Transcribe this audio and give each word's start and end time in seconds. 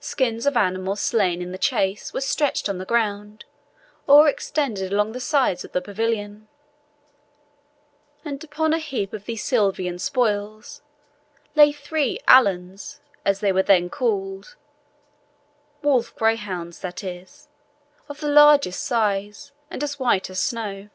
Skins 0.00 0.44
of 0.44 0.54
animals 0.54 1.00
slain 1.00 1.40
in 1.40 1.50
the 1.50 1.56
chase 1.56 2.12
were 2.12 2.20
stretched 2.20 2.68
on 2.68 2.76
the 2.76 2.84
ground, 2.84 3.46
or 4.06 4.28
extended 4.28 4.92
along 4.92 5.12
the 5.12 5.18
sides 5.18 5.64
of 5.64 5.72
the 5.72 5.80
pavilion; 5.80 6.46
and 8.22 8.44
upon 8.44 8.74
a 8.74 8.78
heap 8.78 9.14
of 9.14 9.24
these 9.24 9.42
silvan 9.42 9.98
spoils 9.98 10.82
lay 11.56 11.72
three 11.72 12.20
ALANS, 12.28 13.00
as 13.24 13.40
they 13.40 13.50
were 13.50 13.62
then 13.62 13.88
called 13.88 14.56
(wolf 15.80 16.14
greyhounds, 16.16 16.80
that 16.80 17.02
is), 17.02 17.48
of 18.10 18.20
the 18.20 18.28
largest 18.28 18.84
size, 18.84 19.52
and 19.70 19.82
as 19.82 19.98
white 19.98 20.28
as 20.28 20.38
snow. 20.38 20.90